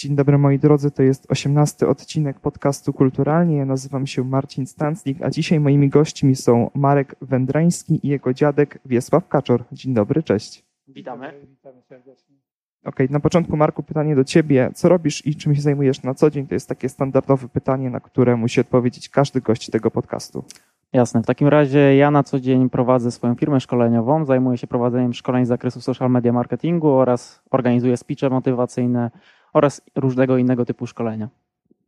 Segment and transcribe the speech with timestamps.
[0.00, 3.56] Dzień dobry moi drodzy, to jest osiemnasty odcinek podcastu Kulturalnie.
[3.56, 8.78] Ja nazywam się Marcin Stanclik, a dzisiaj moimi gośćmi są Marek Wędrański i jego dziadek
[8.84, 9.64] Wiesław Kaczor.
[9.72, 10.64] Dzień dobry, cześć.
[10.88, 11.46] Witamy.
[11.50, 12.36] Witamy serdecznie.
[12.84, 14.70] Okej, na początku Marku pytanie do ciebie.
[14.74, 16.46] Co robisz i czym się zajmujesz na co dzień?
[16.46, 20.44] To jest takie standardowe pytanie, na które musi odpowiedzieć każdy gość tego podcastu.
[20.92, 21.22] Jasne.
[21.22, 25.44] W takim razie ja na co dzień prowadzę swoją firmę szkoleniową, zajmuję się prowadzeniem szkoleń
[25.44, 29.10] z zakresu social media marketingu oraz organizuję speeche motywacyjne
[29.52, 31.28] oraz różnego innego typu szkolenia.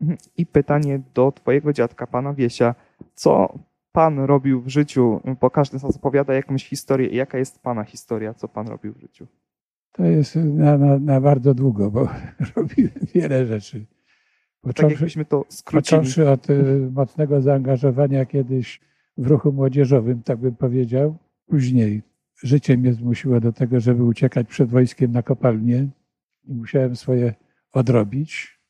[0.01, 0.19] Mhm.
[0.37, 2.75] I pytanie do twojego dziadka, pana Wiesia.
[3.15, 3.59] Co
[3.93, 5.21] pan robił w życiu?
[5.41, 7.09] Bo każdy z nas opowiada jakąś historię.
[7.09, 8.35] Jaka jest pana historia?
[8.35, 9.27] Co pan robił w życiu?
[9.93, 12.09] To jest na, na, na bardzo długo, bo
[12.57, 13.81] robiłem wiele rzeczy.
[13.81, 13.89] Tak
[14.63, 15.83] Począwszy, jakbyśmy to skrócili.
[15.83, 18.81] począwszy od y, mocnego zaangażowania kiedyś
[19.19, 21.17] w ruchu młodzieżowym, tak bym powiedział.
[21.47, 22.03] Później
[22.43, 25.89] życie mnie zmusiło do tego, żeby uciekać przed wojskiem na kopalnię
[26.45, 27.35] i musiałem swoje
[27.73, 28.61] odrobić.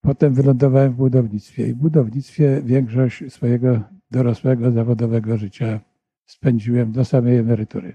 [0.00, 5.80] Potem wylądowałem w budownictwie i w budownictwie większość swojego dorosłego, zawodowego życia
[6.26, 7.92] spędziłem do samej emerytury.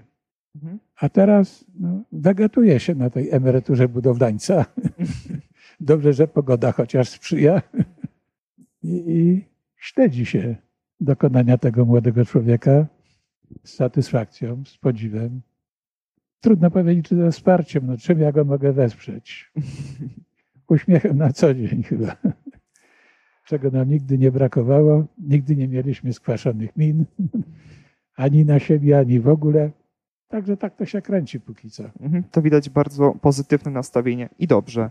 [0.54, 0.78] Mhm.
[1.00, 4.64] A teraz no, wegetuje się na tej emeryturze budowlańca.
[5.80, 7.62] Dobrze, że pogoda chociaż sprzyja.
[8.82, 9.44] I, I
[9.76, 10.56] śledzi się
[11.00, 12.86] dokonania tego młodego człowieka
[13.64, 15.40] z satysfakcją, z podziwem.
[16.40, 17.86] Trudno powiedzieć, czy ze wsparciem.
[17.86, 19.52] No, czym ja go mogę wesprzeć?
[20.68, 22.16] Uśmiechem na co dzień chyba.
[23.44, 25.04] Czego nam nigdy nie brakowało.
[25.18, 27.04] Nigdy nie mieliśmy skwaszonych min.
[28.16, 29.70] Ani na siebie, ani w ogóle.
[30.28, 31.84] Także tak to się kręci póki co.
[32.00, 34.90] Mhm, To widać bardzo pozytywne nastawienie i dobrze.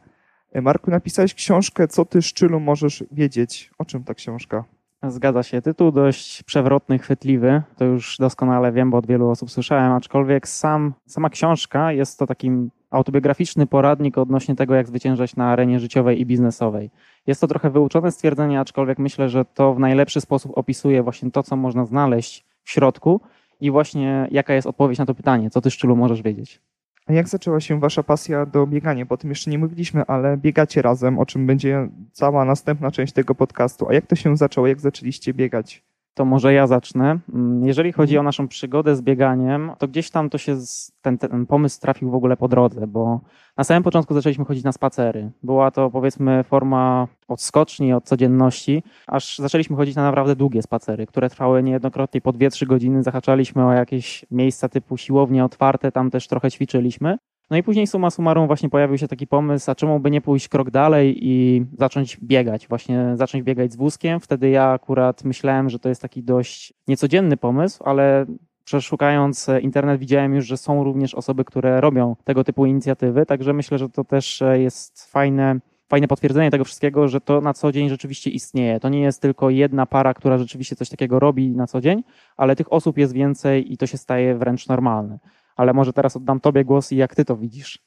[0.61, 3.71] Marku, napisałeś książkę Co ty, Szczylu, możesz wiedzieć?
[3.77, 4.63] O czym ta książka?
[5.07, 5.61] Zgadza się.
[5.61, 7.61] Tytuł dość przewrotny, chwytliwy.
[7.77, 12.27] To już doskonale wiem, bo od wielu osób słyszałem, aczkolwiek sam, sama książka jest to
[12.27, 16.89] takim autobiograficzny poradnik odnośnie tego, jak zwyciężać na arenie życiowej i biznesowej.
[17.27, 21.43] Jest to trochę wyuczone stwierdzenie, aczkolwiek myślę, że to w najlepszy sposób opisuje właśnie to,
[21.43, 23.21] co można znaleźć w środku
[23.61, 26.61] i właśnie jaka jest odpowiedź na to pytanie, co ty, Szczylu, możesz wiedzieć.
[27.07, 29.05] A jak zaczęła się wasza pasja do biegania?
[29.05, 33.13] Bo o tym jeszcze nie mówiliśmy, ale biegacie razem, o czym będzie cała następna część
[33.13, 33.89] tego podcastu.
[33.89, 34.67] A jak to się zaczęło?
[34.67, 35.83] Jak zaczęliście biegać?
[36.15, 37.19] To może ja zacznę.
[37.33, 40.57] Mm, Jeżeli chodzi o naszą przygodę z bieganiem, to gdzieś tam to się
[41.01, 43.19] ten, ten pomysł trafił w ogóle po drodze, bo
[43.57, 45.31] na samym początku zaczęliśmy chodzić na spacery.
[45.43, 51.29] Była to powiedzmy forma odskoczni od codzienności, aż zaczęliśmy chodzić na naprawdę długie spacery, które
[51.29, 53.03] trwały niejednokrotnie po 2-3 godziny.
[53.03, 57.17] Zahaczaliśmy o jakieś miejsca typu siłownie otwarte, tam też trochę ćwiczyliśmy.
[57.49, 60.47] No i później summa summarum właśnie pojawił się taki pomysł, a czemu by nie pójść
[60.47, 64.19] krok dalej i zacząć biegać, właśnie zacząć biegać z wózkiem.
[64.19, 68.25] Wtedy ja akurat myślałem, że to jest taki dość niecodzienny pomysł, ale
[68.63, 73.77] przeszukając internet widziałem już, że są również osoby, które robią tego typu inicjatywy, także myślę,
[73.77, 78.29] że to też jest fajne, fajne potwierdzenie tego wszystkiego, że to na co dzień rzeczywiście
[78.29, 78.79] istnieje.
[78.79, 82.03] To nie jest tylko jedna para, która rzeczywiście coś takiego robi na co dzień,
[82.37, 85.19] ale tych osób jest więcej i to się staje wręcz normalne.
[85.55, 87.79] Ale może teraz oddam Tobie głos i jak Ty to widzisz?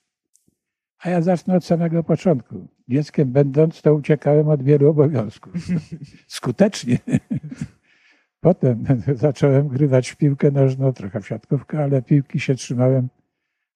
[0.98, 2.68] A ja zacznę od samego początku.
[2.88, 5.52] Dzieckiem będąc, to uciekałem od wielu obowiązków.
[6.26, 6.98] Skutecznie.
[8.40, 8.84] Potem
[9.14, 13.08] zacząłem grywać w piłkę nożną, trochę w siatkówkę, ale piłki się trzymałem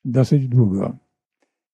[0.04, 0.96] dosyć długo.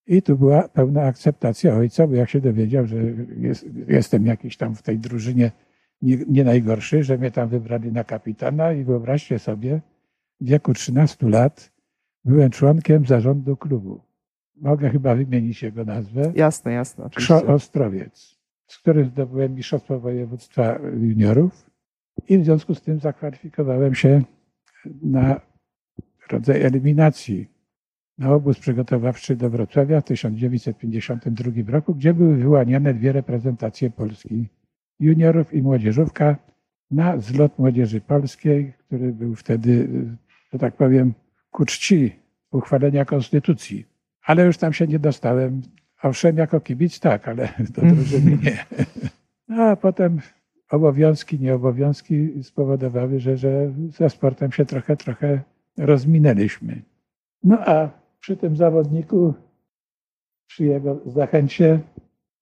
[0.06, 2.96] I tu była pełna akceptacja ojca, bo jak się dowiedział, że
[3.36, 5.50] jest, jestem jakiś tam w tej drużynie
[6.02, 9.80] nie, nie najgorszy, że mnie tam wybrali na kapitana i wyobraźcie sobie,
[10.40, 11.77] w wieku 13 lat
[12.24, 14.00] byłem członkiem zarządu klubu.
[14.56, 16.32] Mogę chyba wymienić jego nazwę.
[16.34, 17.04] Jasne, jasne.
[17.04, 17.34] Oczywiście.
[17.34, 21.70] Krzor Ostrowiec, z którym zdobyłem mistrzostwo województwa juniorów
[22.28, 24.22] i w związku z tym zakwalifikowałem się
[25.02, 25.40] na
[26.30, 27.48] rodzaj eliminacji
[28.18, 34.46] na obóz przygotowawczy do Wrocławia w 1952 roku, gdzie były wyłaniane dwie reprezentacje Polski
[35.00, 36.36] juniorów i młodzieżówka
[36.90, 39.88] na zlot młodzieży polskiej, który był wtedy,
[40.52, 41.14] że tak powiem,
[41.58, 42.12] ku czci
[42.50, 43.86] uchwalenia konstytucji.
[44.22, 45.62] Ale już tam się nie dostałem.
[46.02, 48.64] Owszem, jako kibic tak, ale do drużyny nie.
[49.48, 50.20] No, a potem
[50.70, 55.40] obowiązki, nieobowiązki spowodowały, że, że ze sportem się trochę, trochę
[55.78, 56.82] rozminęliśmy.
[57.44, 57.90] No a
[58.20, 59.34] przy tym zawodniku,
[60.46, 61.80] przy jego zachęcie,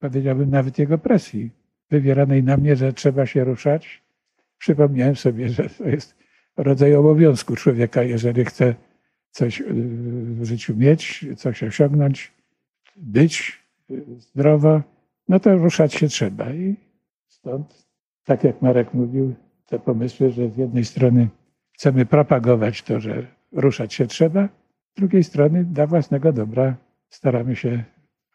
[0.01, 1.51] powiedziałbym nawet jego presji
[1.91, 4.03] wywieranej na mnie, że trzeba się ruszać,
[4.59, 6.17] przypomniałem sobie, że to jest
[6.57, 8.75] rodzaj obowiązku człowieka, jeżeli chce
[9.37, 9.62] coś
[10.41, 12.33] w życiu mieć, coś osiągnąć,
[12.97, 13.62] być
[14.19, 14.83] zdrowo,
[15.29, 16.53] no to ruszać się trzeba.
[16.53, 16.77] I
[17.27, 17.87] stąd,
[18.25, 19.35] tak jak Marek mówił,
[19.67, 21.29] te pomysły, że z jednej strony
[21.73, 24.49] chcemy propagować to, że ruszać się trzeba,
[24.93, 26.77] z drugiej strony dla własnego dobra
[27.09, 27.85] staramy się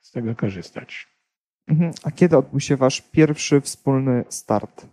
[0.02, 1.08] z tego korzystać.
[1.68, 1.92] Mhm.
[2.04, 4.88] A kiedy odbył się wasz pierwszy wspólny start?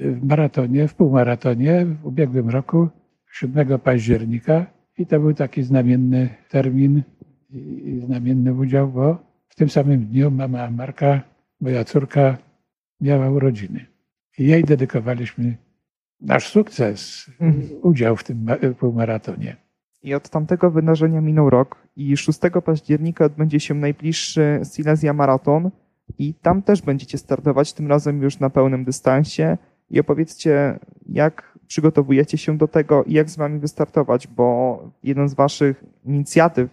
[0.00, 2.88] W maratonie, w półmaratonie w ubiegłym roku,
[3.32, 4.77] 7 października.
[4.98, 7.02] I to był taki znamienny termin
[7.50, 9.18] i znamienny udział, bo
[9.48, 11.20] w tym samym dniu mama Marka,
[11.60, 12.38] moja córka,
[13.00, 13.86] miała urodziny.
[14.38, 15.56] I jej dedykowaliśmy
[16.20, 17.68] nasz sukces, Mhm.
[17.82, 19.56] udział w tym ma- półmaratonie.
[20.02, 25.70] I od tamtego wydarzenia minął rok i 6 października odbędzie się najbliższy Silesia Maraton
[26.18, 29.58] i tam też będziecie startować, tym razem już na pełnym dystansie.
[29.90, 30.78] I opowiedzcie,
[31.08, 36.70] jak przygotowujecie się do tego i jak z wami wystartować, bo jeden z waszych inicjatyw,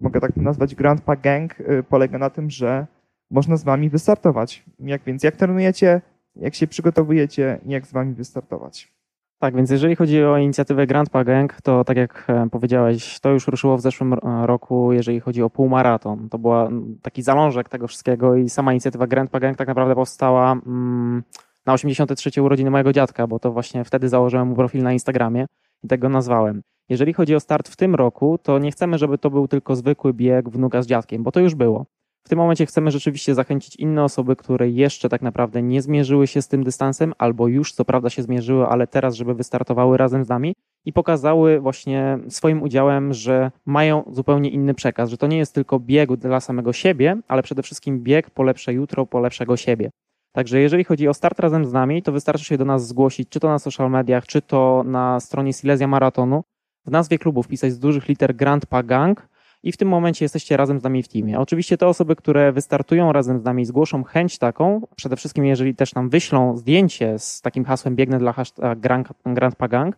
[0.00, 2.86] mogę tak to nazwać, Grandpa Gang, y, polega na tym, że
[3.30, 4.64] można z wami wystartować.
[4.80, 6.00] Jak więc, jak trenujecie,
[6.36, 8.94] jak się przygotowujecie i jak z wami wystartować?
[9.38, 13.48] Tak, więc jeżeli chodzi o inicjatywę Grandpa Gang, to tak jak e, powiedziałeś, to już
[13.48, 16.28] ruszyło w zeszłym e, roku, jeżeli chodzi o półmaraton.
[16.28, 20.52] To była mm, taki zalążek tego wszystkiego i sama inicjatywa Grandpa Gang tak naprawdę powstała
[20.52, 21.22] mm,
[21.66, 25.46] na 83 urodziny mojego dziadka, bo to właśnie wtedy założyłem mu profil na Instagramie
[25.82, 26.62] i tak go nazwałem.
[26.88, 30.14] Jeżeli chodzi o start w tym roku, to nie chcemy, żeby to był tylko zwykły
[30.14, 31.86] bieg wnuka z dziadkiem, bo to już było.
[32.24, 36.42] W tym momencie chcemy rzeczywiście zachęcić inne osoby, które jeszcze tak naprawdę nie zmierzyły się
[36.42, 40.28] z tym dystansem, albo już co prawda się zmierzyły, ale teraz, żeby wystartowały razem z
[40.28, 45.54] nami i pokazały właśnie swoim udziałem, że mają zupełnie inny przekaz, że to nie jest
[45.54, 49.90] tylko bieg dla samego siebie, ale przede wszystkim bieg po lepsze jutro, po lepszego siebie.
[50.34, 53.40] Także jeżeli chodzi o start razem z nami, to wystarczy się do nas zgłosić, czy
[53.40, 56.44] to na social mediach, czy to na stronie Silesia Maratonu.
[56.86, 59.28] W nazwie klubu wpisać z dużych liter Grandpa Gang
[59.62, 61.38] i w tym momencie jesteście razem z nami w teamie.
[61.38, 65.94] Oczywiście te osoby, które wystartują razem z nami, zgłoszą chęć taką, przede wszystkim jeżeli też
[65.94, 69.96] nam wyślą zdjęcie z takim hasłem biegnę dla hashtag Grand, Grandpa Gang,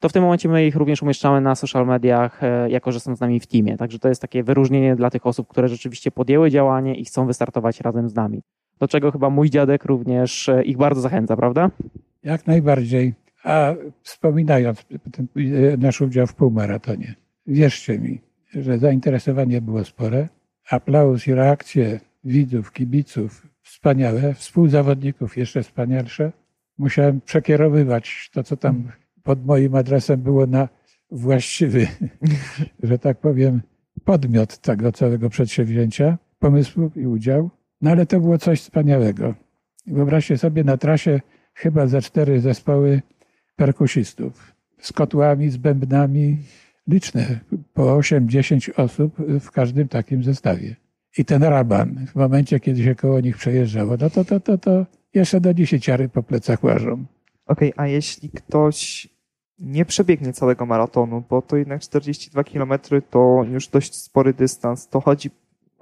[0.00, 3.16] to w tym momencie my ich również umieszczamy na social mediach, e, jako że są
[3.16, 3.76] z nami w teamie.
[3.76, 7.80] Także to jest takie wyróżnienie dla tych osób, które rzeczywiście podjęły działanie i chcą wystartować
[7.80, 8.42] razem z nami.
[8.78, 11.70] Do czego chyba mój dziadek również e, ich bardzo zachęca, prawda?
[12.22, 13.14] Jak najbardziej.
[13.44, 17.14] A wspominając e, nasz udział w półmaratonie,
[17.46, 18.20] wierzcie mi,
[18.54, 20.28] że zainteresowanie było spore.
[20.70, 26.32] Aplauz i reakcje widzów, kibiców wspaniałe, współzawodników jeszcze wspanialsze.
[26.78, 28.92] Musiałem przekierowywać to, co tam
[29.22, 30.68] pod moim adresem było na
[31.10, 31.86] właściwy,
[32.82, 33.62] że tak powiem,
[34.04, 37.50] podmiot tego całego przedsięwzięcia, pomysłu i udział.
[37.86, 39.34] No ale to było coś wspaniałego.
[39.86, 41.20] Wyobraźcie sobie na trasie
[41.54, 43.02] chyba ze cztery zespoły
[43.56, 46.38] perkusistów z kotłami, z bębnami,
[46.88, 47.40] liczne,
[47.74, 50.76] po 8-10 osób w każdym takim zestawie.
[51.18, 54.86] I ten raban, w momencie, kiedy się koło nich przejeżdżało, no to, to, to, to
[55.14, 57.04] jeszcze do dzisiaj ciary po plecach łażą.
[57.46, 59.08] Okej, a jeśli ktoś
[59.58, 62.72] nie przebiegnie całego maratonu, bo to jednak 42 km
[63.10, 65.30] to już dość spory dystans, to chodzi,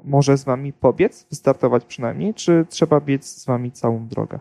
[0.05, 4.39] może z wami pobiec, wystartować przynajmniej, czy trzeba biec z wami całą drogę?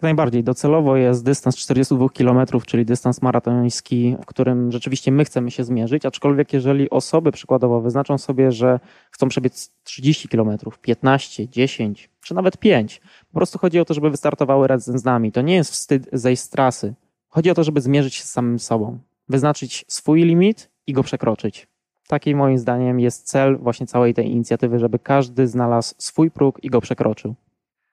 [0.00, 0.44] Jak najbardziej.
[0.44, 6.06] Docelowo jest dystans 42 km, czyli dystans maratoński, w którym rzeczywiście my chcemy się zmierzyć,
[6.06, 8.80] aczkolwiek jeżeli osoby przykładowo wyznaczą sobie, że
[9.10, 13.00] chcą przebiec 30 km, 15, 10 czy nawet 5,
[13.32, 15.32] po prostu chodzi o to, żeby wystartowały razem z nami.
[15.32, 16.94] To nie jest wstyd zejść z trasy.
[17.28, 18.98] Chodzi o to, żeby zmierzyć się z samym sobą,
[19.28, 21.69] wyznaczyć swój limit i go przekroczyć.
[22.10, 26.70] Taki moim zdaniem jest cel właśnie całej tej inicjatywy, żeby każdy znalazł swój próg i
[26.70, 27.34] go przekroczył.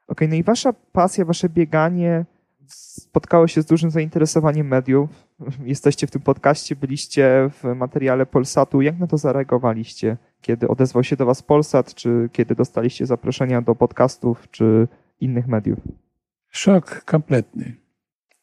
[0.08, 2.26] Okej, no i wasza pasja, wasze bieganie
[2.68, 5.10] spotkało się z dużym zainteresowaniem mediów.
[5.74, 8.82] Jesteście w tym podcaście, byliście w materiale Polsatu.
[8.82, 10.18] Jak na to zareagowaliście?
[10.42, 14.88] Kiedy odezwał się do was Polsat, czy kiedy dostaliście zaproszenia do podcastów, czy
[15.20, 15.80] innych mediów?
[16.50, 17.76] Szok kompletny.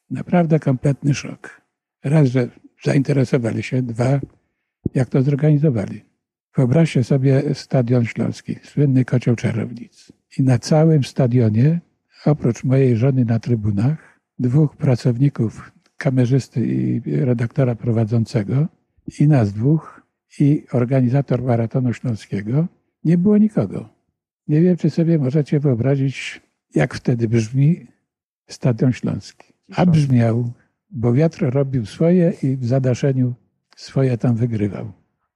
[0.09, 1.61] Naprawdę kompletny szok.
[2.03, 2.49] Raz, że
[2.83, 4.19] zainteresowali się, dwa,
[4.95, 6.01] jak to zorganizowali.
[6.55, 10.11] Wyobraźcie sobie Stadion Śląski, słynny kocioł czarownic.
[10.37, 11.81] I na całym stadionie,
[12.25, 18.67] oprócz mojej żony na trybunach, dwóch pracowników, kamerzysty i redaktora prowadzącego,
[19.19, 20.01] i nas dwóch,
[20.39, 22.67] i organizator maratonu śląskiego,
[23.03, 23.89] nie było nikogo.
[24.47, 26.41] Nie wiem, czy sobie możecie wyobrazić,
[26.75, 27.87] jak wtedy brzmi
[28.47, 29.53] Stadion Śląski.
[29.75, 30.51] A brzmiał,
[30.89, 33.33] bo wiatr robił swoje i w zadaszeniu
[33.75, 34.85] swoje tam wygrywał.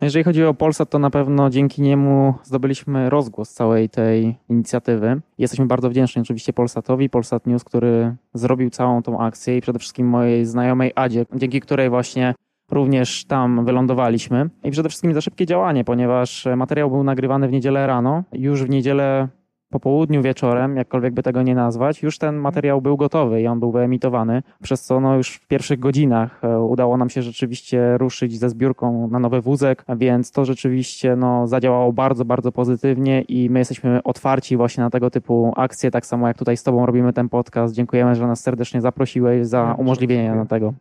[0.02, 5.22] No Jeżeli chodzi o Polsat, to na pewno dzięki niemu zdobyliśmy rozgłos całej tej inicjatywy.
[5.38, 10.08] Jesteśmy bardzo wdzięczni oczywiście Polsatowi, Polsat News, który zrobił całą tą akcję i przede wszystkim
[10.08, 12.36] mojej znajomej Adzie, dzięki której właśnie
[12.72, 14.50] również tam wylądowaliśmy.
[14.64, 18.24] I przede wszystkim za szybkie działanie, ponieważ materiał był nagrywany w niedzielę rano.
[18.34, 19.28] Już w niedzielę
[19.70, 23.60] po południu, wieczorem, jakkolwiek by tego nie nazwać, już ten materiał był gotowy i on
[23.60, 28.40] był wyemitowany, przez co no już w pierwszych godzinach e, udało nam się rzeczywiście ruszyć
[28.40, 33.60] ze zbiórką na nowy wózek, więc to rzeczywiście no, zadziałało bardzo, bardzo pozytywnie i my
[33.60, 37.30] jesteśmy otwarci właśnie na tego typu akcje, tak samo jak tutaj z Tobą robimy ten
[37.30, 37.74] podcast.
[37.74, 40.74] Dziękujemy, że nas serdecznie zaprosiłeś za umożliwienie nam tego.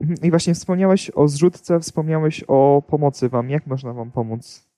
[0.00, 0.18] Mhm.
[0.22, 3.50] I właśnie wspomniałeś o zrzutce, wspomniałeś o pomocy wam.
[3.50, 4.71] Jak można wam pomóc?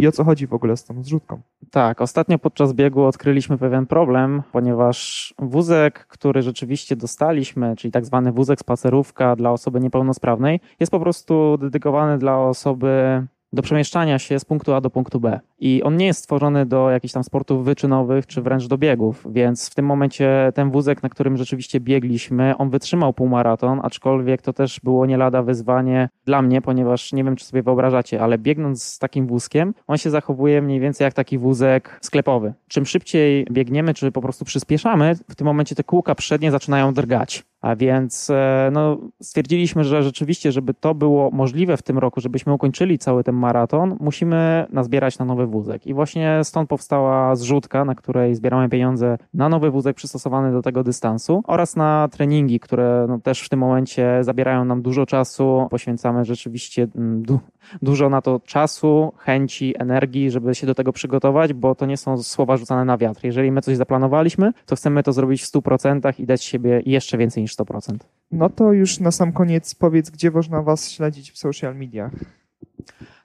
[0.00, 1.40] I o co chodzi w ogóle z tą zrzutką?
[1.70, 8.32] Tak, ostatnio podczas biegu odkryliśmy pewien problem, ponieważ wózek, który rzeczywiście dostaliśmy, czyli tak zwany
[8.32, 14.44] wózek spacerówka dla osoby niepełnosprawnej, jest po prostu dedykowany dla osoby do przemieszczania się z
[14.44, 15.40] punktu A do punktu B.
[15.60, 19.70] I on nie jest stworzony do jakichś tam sportów wyczynowych czy wręcz do biegów, więc
[19.70, 24.80] w tym momencie ten wózek, na którym rzeczywiście biegliśmy, on wytrzymał półmaraton, aczkolwiek to też
[24.80, 28.98] było nie lada wyzwanie dla mnie, ponieważ nie wiem, czy sobie wyobrażacie, ale biegnąc z
[28.98, 32.52] takim wózkiem, on się zachowuje mniej więcej jak taki wózek sklepowy.
[32.68, 37.44] Czym szybciej biegniemy, czy po prostu przyspieszamy, w tym momencie te kółka przednie zaczynają drgać.
[37.60, 42.52] A więc e, no, stwierdziliśmy, że rzeczywiście, żeby to było możliwe w tym roku, żebyśmy
[42.52, 45.86] ukończyli cały ten maraton, musimy nazbierać na nowy wózek.
[45.86, 50.84] I właśnie stąd powstała zrzutka, na której zbieramy pieniądze na nowy wózek przystosowany do tego
[50.84, 55.66] dystansu oraz na treningi, które no, też w tym momencie zabierają nam dużo czasu.
[55.70, 57.40] Poświęcamy rzeczywiście mm, du
[57.82, 62.22] dużo na to czasu, chęci, energii, żeby się do tego przygotować, bo to nie są
[62.22, 63.24] słowa rzucane na wiatr.
[63.24, 67.42] Jeżeli my coś zaplanowaliśmy, to chcemy to zrobić w 100% i dać siebie jeszcze więcej
[67.42, 67.96] niż 100%.
[68.32, 72.12] No to już na sam koniec powiedz, gdzie można Was śledzić w social mediach.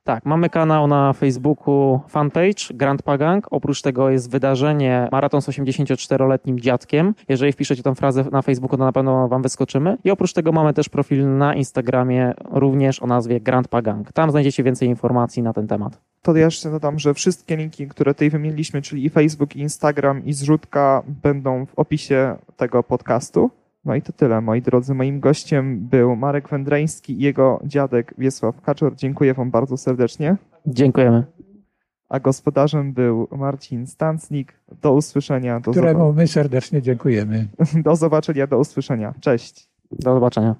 [0.07, 3.47] Tak, mamy kanał na Facebooku, fanpage Grand Pagang.
[3.51, 7.15] Oprócz tego jest wydarzenie Maraton z 84-letnim dziadkiem.
[7.29, 9.97] Jeżeli wpiszecie tą frazę na Facebooku, to na pewno wam wyskoczymy.
[10.03, 14.11] I oprócz tego mamy też profil na Instagramie również o nazwie Grand Pagang.
[14.11, 16.01] Tam znajdziecie więcej informacji na ten temat.
[16.21, 20.25] To ja jeszcze dodam, że wszystkie linki, które tutaj wymieniliśmy, czyli i Facebook, i Instagram,
[20.25, 23.51] i zrzutka będą w opisie tego podcastu.
[23.85, 24.93] No i to tyle, moi drodzy.
[24.93, 28.95] Moim gościem był Marek Wędreński i jego dziadek Wiesław Kaczor.
[28.95, 30.37] Dziękuję Wam bardzo serdecznie.
[30.67, 31.23] Dziękujemy.
[32.09, 34.53] A gospodarzem był Marcin Stancnik.
[34.81, 35.59] Do usłyszenia.
[35.59, 37.47] Do któremu my serdecznie dziękujemy.
[37.85, 39.13] Do zobaczenia, do usłyszenia.
[39.19, 39.69] Cześć.
[39.91, 40.55] Do zobaczenia.